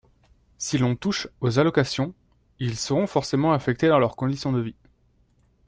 [0.57, 2.15] Si l’on touche aux allocations,
[2.57, 4.75] ils seront forcément affectés dans leurs conditions de vie